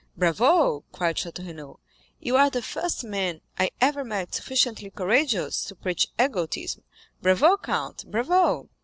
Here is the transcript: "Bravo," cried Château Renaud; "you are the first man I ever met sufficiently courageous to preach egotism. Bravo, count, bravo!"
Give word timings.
"Bravo," 0.17 0.83
cried 0.91 1.15
Château 1.17 1.45
Renaud; 1.45 1.79
"you 2.19 2.35
are 2.35 2.49
the 2.49 2.63
first 2.63 3.03
man 3.03 3.39
I 3.59 3.69
ever 3.79 4.03
met 4.03 4.33
sufficiently 4.33 4.89
courageous 4.89 5.63
to 5.65 5.75
preach 5.75 6.07
egotism. 6.19 6.81
Bravo, 7.21 7.55
count, 7.57 8.09
bravo!" 8.09 8.67